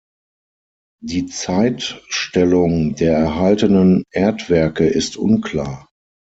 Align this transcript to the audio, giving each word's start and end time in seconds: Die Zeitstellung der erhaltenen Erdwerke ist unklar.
Die 1.03 1.27
Zeitstellung 1.27 2.95
der 2.95 3.15
erhaltenen 3.19 4.03
Erdwerke 4.09 4.87
ist 4.87 5.15
unklar. 5.15 5.85